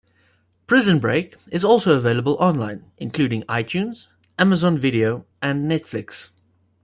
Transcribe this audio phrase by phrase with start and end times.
[0.65, 4.07] "Prison Break" is also available online, including iTunes,
[4.39, 6.31] Amazon Video, and Netflix.